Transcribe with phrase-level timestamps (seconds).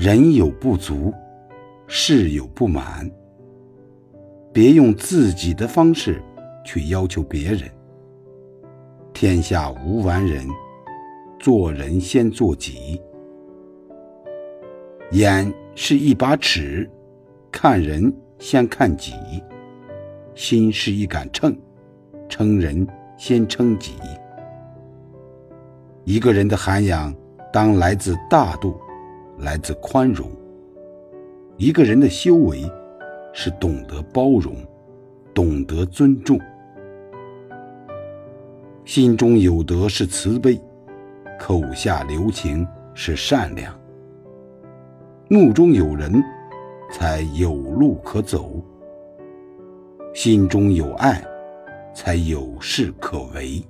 [0.00, 1.12] 人有不足，
[1.88, 3.10] 事有不满，
[4.52, 6.22] 别用自己的方式
[6.64, 7.68] 去要求别人。
[9.12, 10.46] 天下无完人，
[11.40, 13.02] 做人先做己。
[15.10, 16.88] 眼是一把尺，
[17.50, 19.14] 看人先看己；
[20.32, 21.52] 心是一杆秤，
[22.28, 22.86] 称人
[23.16, 23.94] 先称己。
[26.04, 27.12] 一个人的涵养，
[27.52, 28.80] 当来自大度，
[29.38, 30.28] 来自宽容。
[31.56, 32.70] 一个人的修为，
[33.32, 34.54] 是懂得包容，
[35.34, 36.38] 懂得尊重。
[38.84, 40.60] 心中有德是慈悲，
[41.38, 43.78] 口下留情是善良。
[45.28, 46.22] 目中有人，
[46.90, 48.64] 才有路可走；
[50.14, 51.22] 心中有爱，
[51.94, 53.62] 才有事可为。